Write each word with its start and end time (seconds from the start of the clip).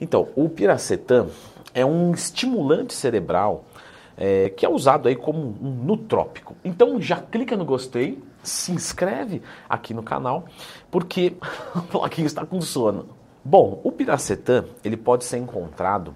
Então, 0.00 0.28
o 0.34 0.48
piracetam 0.48 1.28
é 1.74 1.84
um 1.84 2.12
estimulante 2.12 2.94
cerebral 2.94 3.64
é, 4.16 4.48
que 4.50 4.64
é 4.64 4.68
usado 4.68 5.08
aí 5.08 5.16
como 5.16 5.40
um 5.60 5.70
nutrópico. 5.70 6.54
Então 6.64 7.00
já 7.00 7.16
clica 7.16 7.56
no 7.56 7.64
gostei, 7.64 8.22
se 8.42 8.72
inscreve 8.72 9.42
aqui 9.68 9.92
no 9.92 10.02
canal, 10.02 10.44
porque 10.90 11.36
o 11.74 11.80
Floquinho 11.80 12.26
está 12.26 12.46
com 12.46 12.60
sono. 12.60 13.06
Bom, 13.44 13.80
o 13.84 13.92
piracetam 13.92 14.64
ele 14.82 14.96
pode 14.96 15.24
ser 15.24 15.38
encontrado 15.38 16.14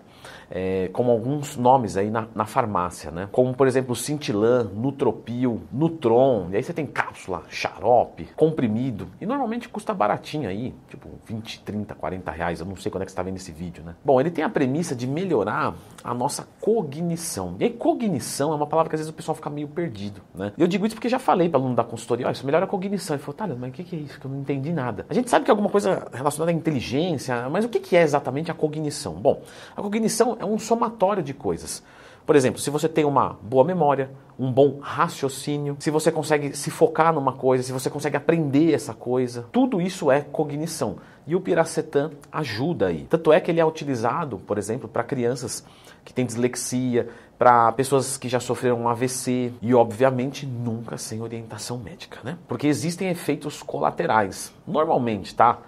é, 0.50 0.88
como 0.94 1.10
alguns 1.10 1.56
nomes 1.56 1.96
aí 1.96 2.10
na, 2.10 2.26
na, 2.34 2.46
farmácia, 2.46 3.10
né? 3.10 3.28
Como, 3.30 3.52
por 3.54 3.66
exemplo, 3.66 3.94
Cintilan, 3.94 4.64
Nutropil, 4.74 5.60
Nutron, 5.70 6.48
e 6.50 6.56
aí 6.56 6.62
você 6.62 6.72
tem 6.72 6.86
cápsula, 7.18 7.42
xarope, 7.48 8.28
comprimido, 8.36 9.08
e 9.20 9.26
normalmente 9.26 9.68
custa 9.68 9.92
baratinho 9.92 10.48
aí, 10.48 10.72
tipo 10.88 11.08
20, 11.26 11.60
30, 11.62 11.94
40 11.94 12.30
reais, 12.30 12.60
eu 12.60 12.66
não 12.66 12.76
sei 12.76 12.90
quando 12.90 13.02
é 13.02 13.04
que 13.04 13.10
você 13.10 13.14
está 13.14 13.22
vendo 13.22 13.36
esse 13.36 13.50
vídeo, 13.50 13.82
né? 13.82 13.96
Bom, 14.04 14.20
ele 14.20 14.30
tem 14.30 14.44
a 14.44 14.48
premissa 14.48 14.94
de 14.94 15.06
melhorar 15.06 15.74
a 16.02 16.14
nossa 16.14 16.46
cognição. 16.60 17.56
E 17.58 17.64
aí, 17.64 17.70
cognição 17.70 18.52
é 18.52 18.54
uma 18.54 18.66
palavra 18.66 18.88
que 18.88 18.94
às 18.94 19.00
vezes 19.00 19.12
o 19.12 19.14
pessoal 19.14 19.34
fica 19.34 19.50
meio 19.50 19.68
perdido, 19.68 20.22
né? 20.34 20.52
Eu 20.56 20.66
digo 20.66 20.86
isso 20.86 20.94
porque 20.94 21.08
já 21.08 21.18
falei 21.18 21.48
para 21.48 21.58
aluno 21.58 21.74
da 21.74 21.84
consultoria, 21.84 22.30
isso 22.30 22.46
melhora 22.46 22.64
a 22.64 22.68
cognição. 22.68 23.16
Ele 23.16 23.22
falou, 23.22 23.36
tá, 23.36 23.46
mas 23.46 23.70
o 23.70 23.72
que, 23.72 23.84
que 23.84 23.96
é 23.96 23.98
isso? 23.98 24.20
Que 24.20 24.26
eu 24.26 24.30
não 24.30 24.38
entendi 24.38 24.72
nada. 24.72 25.04
A 25.08 25.14
gente 25.14 25.28
sabe 25.28 25.44
que 25.44 25.50
é 25.50 25.52
alguma 25.52 25.70
coisa 25.70 26.08
relacionada 26.12 26.52
à 26.52 26.54
inteligência, 26.54 27.48
mas 27.48 27.64
o 27.64 27.68
que, 27.68 27.80
que 27.80 27.96
é 27.96 28.02
exatamente 28.02 28.50
a 28.50 28.54
cognição? 28.54 29.14
Bom, 29.14 29.42
a 29.76 29.82
cognição 29.82 30.36
é 30.38 30.44
um 30.44 30.58
somatório 30.58 31.22
de 31.22 31.34
coisas. 31.34 31.82
Por 32.28 32.36
exemplo, 32.36 32.60
se 32.60 32.68
você 32.68 32.90
tem 32.90 33.06
uma 33.06 33.38
boa 33.40 33.64
memória, 33.64 34.10
um 34.38 34.52
bom 34.52 34.80
raciocínio, 34.82 35.78
se 35.80 35.90
você 35.90 36.12
consegue 36.12 36.54
se 36.54 36.70
focar 36.70 37.10
numa 37.10 37.32
coisa, 37.32 37.62
se 37.62 37.72
você 37.72 37.88
consegue 37.88 38.18
aprender 38.18 38.74
essa 38.74 38.92
coisa, 38.92 39.46
tudo 39.50 39.80
isso 39.80 40.10
é 40.10 40.20
cognição. 40.20 40.96
E 41.26 41.34
o 41.34 41.40
piracetam 41.40 42.10
ajuda 42.30 42.88
aí. 42.88 43.06
Tanto 43.08 43.32
é 43.32 43.40
que 43.40 43.50
ele 43.50 43.60
é 43.60 43.64
utilizado, 43.64 44.36
por 44.40 44.58
exemplo, 44.58 44.86
para 44.86 45.02
crianças 45.04 45.64
que 46.04 46.12
têm 46.12 46.26
dislexia, 46.26 47.08
para 47.38 47.72
pessoas 47.72 48.18
que 48.18 48.28
já 48.28 48.40
sofreram 48.40 48.82
um 48.82 48.88
AVC 48.90 49.54
e, 49.62 49.74
obviamente, 49.74 50.44
nunca 50.44 50.98
sem 50.98 51.22
orientação 51.22 51.78
médica, 51.78 52.18
né? 52.22 52.36
Porque 52.46 52.66
existem 52.66 53.08
efeitos 53.08 53.62
colaterais. 53.62 54.52
Normalmente, 54.66 55.34
tá? 55.34 55.60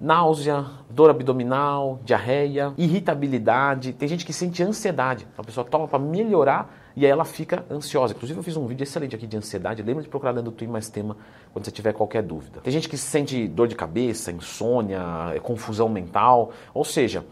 Náusea, 0.00 0.64
dor 0.88 1.10
abdominal, 1.10 2.00
diarreia, 2.04 2.72
irritabilidade. 2.76 3.92
Tem 3.92 4.08
gente 4.08 4.24
que 4.24 4.32
sente 4.32 4.62
ansiedade. 4.62 5.26
A 5.36 5.42
pessoa 5.42 5.64
toma 5.64 5.88
para 5.88 5.98
melhorar 5.98 6.72
e 6.96 7.04
aí 7.04 7.10
ela 7.10 7.24
fica 7.24 7.64
ansiosa. 7.70 8.14
Inclusive 8.14 8.38
eu 8.38 8.42
fiz 8.42 8.56
um 8.56 8.66
vídeo 8.66 8.82
excelente 8.82 9.14
aqui 9.14 9.26
de 9.26 9.36
ansiedade. 9.36 9.82
Lembra 9.82 10.02
de 10.02 10.08
procurar 10.08 10.32
dentro 10.32 10.50
do 10.50 10.56
Twin 10.56 10.68
Mais 10.68 10.88
Tema 10.88 11.16
quando 11.52 11.64
você 11.64 11.70
tiver 11.70 11.92
qualquer 11.92 12.22
dúvida. 12.22 12.60
Tem 12.60 12.72
gente 12.72 12.88
que 12.88 12.96
sente 12.96 13.48
dor 13.48 13.68
de 13.68 13.74
cabeça, 13.74 14.30
insônia, 14.30 15.02
é, 15.34 15.40
confusão 15.40 15.88
mental. 15.88 16.52
Ou 16.72 16.84
seja, 16.84 17.24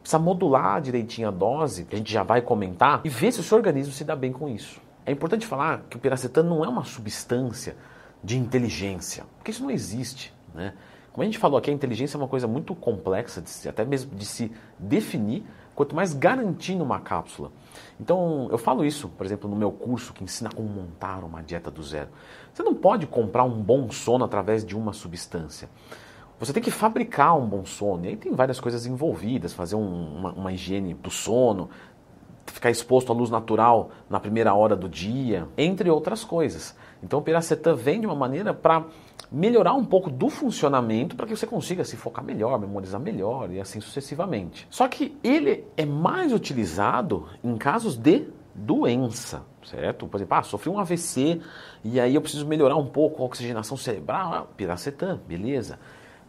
precisa 0.00 0.18
modular 0.18 0.80
direitinho 0.80 1.28
a 1.28 1.30
dose, 1.30 1.84
que 1.84 1.94
a 1.94 1.98
gente 1.98 2.12
já 2.12 2.22
vai 2.22 2.40
comentar, 2.40 3.00
e 3.04 3.08
ver 3.08 3.32
se 3.32 3.40
o 3.40 3.42
seu 3.42 3.56
organismo 3.56 3.92
se 3.92 4.04
dá 4.04 4.16
bem 4.16 4.32
com 4.32 4.48
isso. 4.48 4.80
É 5.06 5.12
importante 5.12 5.46
falar 5.46 5.84
que 5.88 5.96
o 5.96 6.00
piracetam 6.00 6.44
não 6.44 6.64
é 6.64 6.68
uma 6.68 6.84
substância 6.84 7.76
de 8.22 8.36
inteligência, 8.36 9.24
porque 9.36 9.50
isso 9.50 9.62
não 9.62 9.70
existe. 9.70 10.34
Né? 10.54 10.74
Como 11.12 11.22
a 11.22 11.24
gente 11.24 11.38
falou 11.38 11.58
aqui, 11.58 11.70
a 11.70 11.74
inteligência 11.74 12.16
é 12.16 12.18
uma 12.18 12.28
coisa 12.28 12.46
muito 12.46 12.74
complexa, 12.74 13.40
de 13.40 13.50
se, 13.50 13.68
até 13.68 13.84
mesmo 13.84 14.14
de 14.14 14.24
se 14.24 14.52
definir, 14.78 15.44
quanto 15.74 15.94
mais 15.94 16.12
garantir 16.12 16.74
numa 16.74 17.00
cápsula. 17.00 17.52
Então, 18.00 18.48
eu 18.50 18.58
falo 18.58 18.84
isso, 18.84 19.08
por 19.08 19.24
exemplo, 19.24 19.48
no 19.48 19.56
meu 19.56 19.70
curso 19.70 20.12
que 20.12 20.24
ensina 20.24 20.50
como 20.50 20.68
montar 20.68 21.24
uma 21.24 21.42
dieta 21.42 21.70
do 21.70 21.82
zero. 21.82 22.08
Você 22.52 22.62
não 22.62 22.74
pode 22.74 23.06
comprar 23.06 23.44
um 23.44 23.62
bom 23.62 23.90
sono 23.90 24.24
através 24.24 24.64
de 24.64 24.76
uma 24.76 24.92
substância. 24.92 25.68
Você 26.40 26.52
tem 26.52 26.62
que 26.62 26.70
fabricar 26.70 27.36
um 27.36 27.46
bom 27.46 27.64
sono. 27.64 28.04
E 28.04 28.08
aí 28.08 28.16
tem 28.16 28.32
várias 28.32 28.60
coisas 28.60 28.86
envolvidas, 28.86 29.52
fazer 29.52 29.74
um, 29.74 30.18
uma, 30.18 30.32
uma 30.32 30.52
higiene 30.52 30.94
do 30.94 31.10
sono, 31.10 31.68
ficar 32.58 32.70
exposto 32.70 33.12
à 33.12 33.14
luz 33.14 33.30
natural 33.30 33.90
na 34.10 34.18
primeira 34.18 34.52
hora 34.52 34.74
do 34.74 34.88
dia, 34.88 35.46
entre 35.56 35.88
outras 35.88 36.24
coisas. 36.24 36.76
Então 37.02 37.20
o 37.20 37.22
piracetam 37.22 37.76
vem 37.76 38.00
de 38.00 38.06
uma 38.06 38.16
maneira 38.16 38.52
para 38.52 38.84
melhorar 39.30 39.74
um 39.74 39.84
pouco 39.84 40.10
do 40.10 40.28
funcionamento 40.28 41.14
para 41.14 41.26
que 41.26 41.36
você 41.36 41.46
consiga 41.46 41.84
se 41.84 41.96
focar 41.96 42.24
melhor, 42.24 42.58
memorizar 42.58 43.00
melhor 43.00 43.50
e 43.52 43.60
assim 43.60 43.80
sucessivamente. 43.80 44.66
Só 44.70 44.88
que 44.88 45.16
ele 45.22 45.64
é 45.76 45.86
mais 45.86 46.32
utilizado 46.32 47.28
em 47.44 47.56
casos 47.56 47.96
de 47.96 48.26
doença, 48.52 49.44
certo? 49.64 50.08
Por 50.08 50.16
exemplo, 50.16 50.36
ah, 50.36 50.42
sofri 50.42 50.68
um 50.68 50.80
AVC 50.80 51.40
e 51.84 52.00
aí 52.00 52.16
eu 52.16 52.20
preciso 52.20 52.44
melhorar 52.44 52.76
um 52.76 52.86
pouco 52.86 53.22
a 53.22 53.26
oxigenação 53.26 53.76
cerebral, 53.76 54.34
ah, 54.34 54.46
piracetam, 54.56 55.20
beleza. 55.28 55.78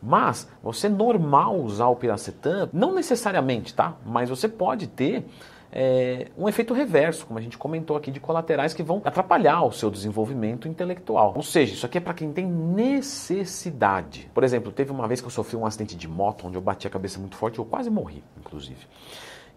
Mas 0.02 0.48
você 0.62 0.88
normal 0.88 1.60
usar 1.60 1.88
o 1.88 1.96
piracetam, 1.96 2.70
não 2.72 2.94
necessariamente, 2.94 3.74
tá? 3.74 3.96
Mas 4.06 4.30
você 4.30 4.48
pode 4.48 4.86
ter 4.88 5.26
é, 5.72 6.28
um 6.38 6.50
efeito 6.50 6.74
reverso, 6.74 7.26
como 7.26 7.38
a 7.38 7.42
gente 7.42 7.58
comentou 7.58 7.96
aqui, 7.96 8.12
de 8.12 8.20
colaterais 8.20 8.74
que 8.74 8.82
vão 8.82 9.02
atrapalhar 9.06 9.64
o 9.64 9.72
seu 9.72 9.90
desenvolvimento 9.90 10.68
intelectual. 10.68 11.34
Ou 11.36 11.44
seja, 11.44 11.74
isso 11.74 11.86
aqui 11.86 11.98
é 11.98 12.02
para 12.02 12.14
quem 12.14 12.32
tem 12.32 12.46
necessidade. 12.46 14.30
Por 14.34 14.44
exemplo, 14.44 14.72
teve 14.72 14.92
uma 14.92 15.08
vez 15.08 15.22
que 15.22 15.28
eu 15.28 15.32
sofri 15.32 15.56
um 15.56 15.66
acidente 15.66 15.96
de 15.96 16.08
moto 16.08 16.48
onde 16.48 16.58
eu 16.58 16.62
bati 16.62 16.88
a 16.88 16.90
cabeça 16.90 17.20
muito 17.20 17.36
forte, 17.36 17.60
eu 17.60 17.66
quase 17.66 17.90
morri, 17.90 18.24
inclusive. 18.38 18.88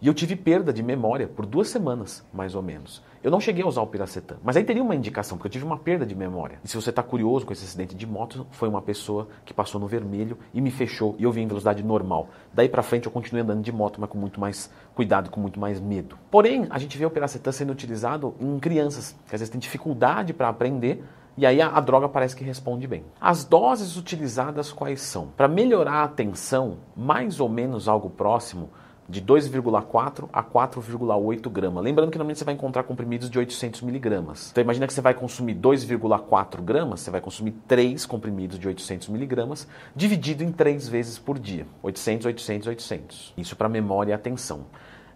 E 0.01 0.07
eu 0.07 0.13
tive 0.13 0.35
perda 0.35 0.73
de 0.73 0.83
memória 0.83 1.27
por 1.27 1.45
duas 1.45 1.69
semanas, 1.69 2.25
mais 2.33 2.55
ou 2.55 2.61
menos. 2.61 3.01
Eu 3.23 3.31
não 3.31 3.39
cheguei 3.39 3.63
a 3.63 3.67
usar 3.67 3.81
o 3.81 3.87
piracetam, 3.87 4.37
mas 4.43 4.57
aí 4.57 4.63
teria 4.63 4.83
uma 4.83 4.95
indicação, 4.95 5.37
porque 5.37 5.47
eu 5.47 5.51
tive 5.51 5.63
uma 5.63 5.77
perda 5.77 6.05
de 6.05 6.13
memória. 6.13 6.59
E 6.63 6.67
se 6.67 6.75
você 6.75 6.89
está 6.89 7.01
curioso 7.01 7.45
com 7.45 7.53
esse 7.53 7.63
acidente 7.63 7.95
de 7.95 8.05
moto, 8.05 8.45
foi 8.51 8.67
uma 8.67 8.81
pessoa 8.81 9.29
que 9.45 9.53
passou 9.53 9.79
no 9.79 9.87
vermelho 9.87 10.37
e 10.53 10.59
me 10.59 10.69
fechou 10.69 11.15
e 11.17 11.23
eu 11.23 11.31
vim 11.31 11.43
em 11.43 11.47
velocidade 11.47 11.81
normal. 11.83 12.27
Daí 12.53 12.67
para 12.67 12.83
frente 12.83 13.05
eu 13.05 13.11
continuei 13.11 13.43
andando 13.43 13.61
de 13.61 13.71
moto, 13.71 14.01
mas 14.01 14.09
com 14.09 14.17
muito 14.17 14.39
mais 14.41 14.69
cuidado, 14.93 15.29
com 15.29 15.39
muito 15.39 15.59
mais 15.59 15.79
medo. 15.79 16.17
Porém, 16.29 16.67
a 16.69 16.77
gente 16.77 16.97
vê 16.97 17.05
o 17.05 17.09
piracetam 17.09 17.53
sendo 17.53 17.71
utilizado 17.71 18.35
em 18.41 18.59
crianças, 18.59 19.15
que 19.27 19.35
às 19.35 19.39
vezes 19.39 19.49
têm 19.49 19.59
dificuldade 19.59 20.33
para 20.33 20.49
aprender 20.49 21.01
e 21.35 21.47
aí 21.47 21.59
a, 21.61 21.69
a, 21.69 21.79
droga 21.79 22.07
parece 22.07 22.35
que 22.35 22.43
responde 22.43 22.87
bem. 22.87 23.03
As 23.19 23.43
doses 23.43 23.97
utilizadas 23.97 24.71
quais 24.71 25.01
são? 25.01 25.29
Para 25.35 25.47
melhorar 25.47 26.01
a 26.01 26.03
atenção, 26.03 26.77
mais 26.95 27.39
ou 27.39 27.49
menos 27.49 27.87
algo 27.87 28.09
próximo 28.09 28.69
de 29.07 29.21
2,4 29.21 30.29
a 30.31 30.43
4,8 30.43 31.49
gramas. 31.49 31.83
Lembrando 31.83 32.11
que 32.11 32.17
normalmente 32.17 32.39
você 32.39 32.45
vai 32.45 32.53
encontrar 32.53 32.83
comprimidos 32.83 33.29
de 33.29 33.37
800 33.37 33.81
miligramas. 33.81 34.49
Então 34.51 34.63
imagina 34.63 34.87
que 34.87 34.93
você 34.93 35.01
vai 35.01 35.13
consumir 35.13 35.55
2,4 35.55 36.61
gramas, 36.61 37.01
você 37.01 37.11
vai 37.11 37.21
consumir 37.21 37.51
3 37.67 38.05
comprimidos 38.05 38.57
de 38.57 38.67
800 38.67 39.09
miligramas, 39.09 39.67
dividido 39.95 40.43
em 40.43 40.51
3 40.51 40.87
vezes 40.87 41.19
por 41.19 41.37
dia. 41.37 41.65
800, 41.81 42.25
800, 42.27 42.67
800. 42.67 43.33
Isso 43.37 43.55
para 43.55 43.67
memória 43.67 44.11
e 44.11 44.13
atenção. 44.13 44.65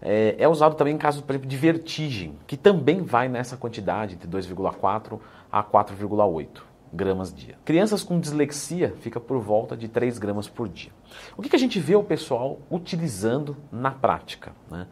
É, 0.00 0.36
é, 0.38 0.48
usado 0.48 0.76
também 0.76 0.94
em 0.94 0.98
casos, 0.98 1.20
por 1.22 1.32
exemplo, 1.32 1.48
de 1.48 1.56
vertigem, 1.56 2.36
que 2.46 2.56
também 2.56 3.02
vai 3.02 3.28
nessa 3.28 3.56
quantidade, 3.56 4.14
de 4.14 4.28
2,4 4.28 5.18
a 5.50 5.62
4,8 5.62 6.68
gramas 6.92 7.32
dia. 7.32 7.56
Crianças 7.64 8.02
com 8.02 8.18
dislexia 8.18 8.94
fica 9.00 9.20
por 9.20 9.40
volta 9.40 9.76
de 9.76 9.88
3 9.88 10.18
gramas 10.18 10.48
por 10.48 10.68
dia. 10.68 10.92
O 11.36 11.42
que, 11.42 11.48
que 11.48 11.56
a 11.56 11.58
gente 11.58 11.78
vê 11.78 11.94
o 11.96 12.02
pessoal 12.02 12.58
utilizando 12.70 13.56
na 13.70 13.90
prática? 13.90 14.52
Né? 14.70 14.86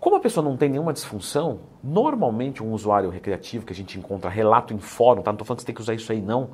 Como 0.00 0.16
a 0.16 0.20
pessoa 0.20 0.42
não 0.42 0.56
tem 0.56 0.68
nenhuma 0.68 0.92
disfunção, 0.92 1.60
normalmente 1.82 2.62
um 2.62 2.72
usuário 2.72 3.08
recreativo 3.08 3.64
que 3.64 3.72
a 3.72 3.76
gente 3.76 3.98
encontra 3.98 4.28
relato 4.28 4.74
em 4.74 4.78
fórum, 4.78 5.22
tá? 5.22 5.30
não 5.30 5.36
estou 5.36 5.46
falando 5.46 5.58
que 5.58 5.62
você 5.62 5.66
tem 5.66 5.74
que 5.74 5.80
usar 5.80 5.94
isso 5.94 6.10
aí 6.10 6.20
não, 6.20 6.50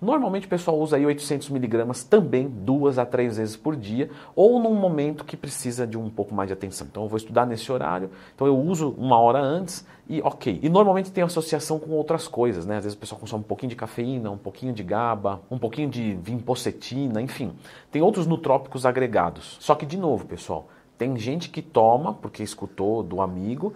Normalmente 0.00 0.46
o 0.46 0.48
pessoal 0.48 0.78
usa 0.78 0.96
aí 0.96 1.04
800 1.04 1.50
miligramas 1.50 2.02
também 2.02 2.48
duas 2.48 2.98
a 2.98 3.04
três 3.04 3.36
vezes 3.36 3.54
por 3.54 3.76
dia 3.76 4.10
ou 4.34 4.58
num 4.58 4.74
momento 4.74 5.24
que 5.24 5.36
precisa 5.36 5.86
de 5.86 5.98
um 5.98 6.08
pouco 6.08 6.34
mais 6.34 6.48
de 6.48 6.54
atenção. 6.54 6.86
Então 6.90 7.02
eu 7.02 7.08
vou 7.08 7.18
estudar 7.18 7.44
nesse 7.44 7.70
horário, 7.70 8.10
então 8.34 8.46
eu 8.46 8.58
uso 8.58 8.94
uma 8.96 9.18
hora 9.18 9.38
antes 9.38 9.86
e 10.08 10.22
ok. 10.22 10.58
E 10.62 10.68
normalmente 10.70 11.12
tem 11.12 11.22
associação 11.22 11.78
com 11.78 11.90
outras 11.90 12.26
coisas, 12.26 12.64
né? 12.64 12.78
Às 12.78 12.84
vezes 12.84 12.96
o 12.96 13.00
pessoal 13.00 13.20
consome 13.20 13.44
um 13.44 13.46
pouquinho 13.46 13.70
de 13.70 13.76
cafeína, 13.76 14.30
um 14.30 14.38
pouquinho 14.38 14.72
de 14.72 14.82
GABA, 14.82 15.42
um 15.50 15.58
pouquinho 15.58 15.90
de 15.90 16.14
vinpocetina, 16.22 17.20
enfim. 17.20 17.52
Tem 17.90 18.00
outros 18.00 18.26
nutrópicos 18.26 18.86
agregados. 18.86 19.58
Só 19.60 19.74
que 19.74 19.84
de 19.84 19.98
novo, 19.98 20.24
pessoal, 20.24 20.68
tem 20.96 21.16
gente 21.16 21.50
que 21.50 21.60
toma 21.60 22.14
porque 22.14 22.42
escutou 22.42 23.02
do 23.02 23.20
amigo 23.20 23.74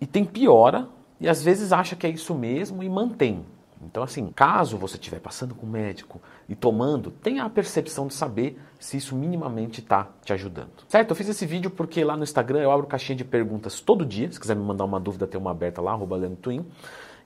e 0.00 0.06
tem 0.06 0.24
piora 0.24 0.88
e 1.20 1.28
às 1.28 1.42
vezes 1.42 1.72
acha 1.72 1.94
que 1.94 2.06
é 2.06 2.10
isso 2.10 2.34
mesmo 2.34 2.82
e 2.82 2.88
mantém. 2.88 3.44
Então, 3.86 4.02
assim, 4.02 4.32
caso 4.34 4.76
você 4.76 4.96
estiver 4.96 5.20
passando 5.20 5.54
com 5.54 5.64
o 5.64 5.68
médico 5.68 6.20
e 6.48 6.54
tomando, 6.54 7.10
tenha 7.10 7.44
a 7.44 7.50
percepção 7.50 8.06
de 8.06 8.14
saber 8.14 8.60
se 8.78 8.96
isso 8.96 9.14
minimamente 9.14 9.80
está 9.80 10.08
te 10.24 10.32
ajudando. 10.32 10.70
Certo? 10.88 11.10
Eu 11.10 11.16
fiz 11.16 11.28
esse 11.28 11.46
vídeo 11.46 11.70
porque 11.70 12.02
lá 12.04 12.16
no 12.16 12.24
Instagram 12.24 12.60
eu 12.60 12.70
abro 12.70 12.86
caixinha 12.86 13.16
de 13.16 13.24
perguntas 13.24 13.80
todo 13.80 14.04
dia. 14.04 14.30
Se 14.30 14.38
quiser 14.38 14.56
me 14.56 14.62
mandar 14.62 14.84
uma 14.84 15.00
dúvida, 15.00 15.26
tem 15.26 15.40
uma 15.40 15.52
aberta 15.52 15.80
lá, 15.80 15.92
arroba. 15.92 16.16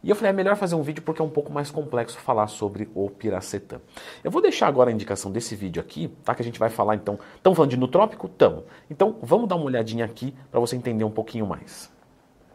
E 0.02 0.08
eu 0.08 0.16
falei, 0.16 0.30
é 0.30 0.32
melhor 0.32 0.56
fazer 0.56 0.74
um 0.74 0.82
vídeo 0.82 1.02
porque 1.02 1.20
é 1.20 1.24
um 1.24 1.30
pouco 1.30 1.52
mais 1.52 1.70
complexo 1.70 2.18
falar 2.18 2.46
sobre 2.46 2.88
o 2.94 3.10
piracetam. 3.10 3.80
Eu 4.24 4.30
vou 4.30 4.40
deixar 4.40 4.66
agora 4.66 4.90
a 4.90 4.92
indicação 4.92 5.30
desse 5.30 5.54
vídeo 5.54 5.80
aqui, 5.80 6.08
tá? 6.24 6.34
Que 6.34 6.42
a 6.42 6.44
gente 6.44 6.58
vai 6.58 6.70
falar 6.70 6.94
então. 6.94 7.18
Estamos 7.36 7.56
falando 7.56 7.70
de 7.70 7.76
nutrópico? 7.76 8.28
Tamo. 8.28 8.64
Então 8.90 9.16
vamos 9.22 9.48
dar 9.48 9.56
uma 9.56 9.64
olhadinha 9.66 10.04
aqui 10.04 10.34
para 10.50 10.58
você 10.58 10.74
entender 10.74 11.04
um 11.04 11.10
pouquinho 11.10 11.46
mais. 11.46 11.90